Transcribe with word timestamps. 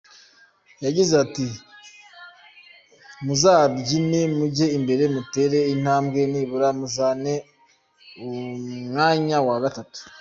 Yagize 0.85 1.13
ati 1.23 1.47
“Muzabyine 3.25 4.19
mujya 4.37 4.67
imbere 4.77 5.03
mutere 5.15 5.59
intambwe 5.73 6.19
nibura 6.31 6.67
muzane 6.79 7.33
umwanya 8.23 9.37
wa 9.47 9.57
gatatu. 9.63 9.99